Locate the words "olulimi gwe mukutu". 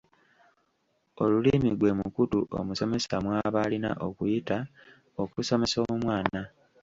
1.23-2.39